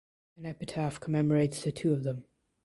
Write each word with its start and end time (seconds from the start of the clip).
An 0.35 0.47
epitaph 0.47 0.99
commemorates 0.99 1.63
the 1.63 1.71
two 1.71 1.93
of 1.93 2.01
them. 2.03 2.25